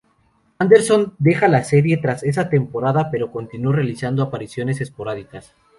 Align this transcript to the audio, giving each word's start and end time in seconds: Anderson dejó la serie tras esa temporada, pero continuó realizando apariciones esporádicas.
Anderson 0.57 1.13
dejó 1.19 1.45
la 1.47 1.63
serie 1.63 1.97
tras 1.97 2.23
esa 2.23 2.49
temporada, 2.49 3.11
pero 3.11 3.31
continuó 3.31 3.71
realizando 3.71 4.23
apariciones 4.23 4.81
esporádicas. 4.81 5.53